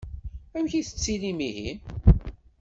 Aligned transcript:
Amek 0.57 0.73
i 0.79 0.81
tettilim 0.87 1.39
ihi? 1.49 1.71